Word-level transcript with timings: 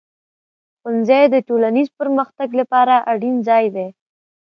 ښوونځی 0.79 1.23
د 1.29 1.35
ټولنیز 1.47 1.87
پرمختګ 1.99 2.49
لپاره 2.59 2.95
اړین 3.11 3.35
ځای 3.47 3.65
دی. 3.75 3.87